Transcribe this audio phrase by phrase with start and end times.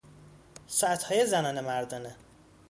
[0.67, 2.15] ساعتهای زنانه- مردانه